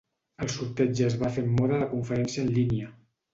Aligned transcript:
El 0.45 0.47
sorteig 0.53 1.01
es 1.07 1.17
va 1.25 1.31
fer 1.35 1.43
en 1.49 1.51
mode 1.59 1.77
de 1.83 1.91
conferència 1.93 2.47
en 2.47 2.51
línia. 2.57 2.91